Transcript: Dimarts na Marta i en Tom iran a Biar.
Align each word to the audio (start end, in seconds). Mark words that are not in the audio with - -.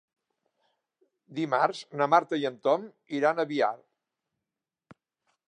Dimarts 1.39 1.81
na 2.01 2.07
Marta 2.15 2.41
i 2.45 2.49
en 2.53 2.59
Tom 2.69 2.89
iran 3.19 3.45
a 3.45 3.47
Biar. 3.53 3.71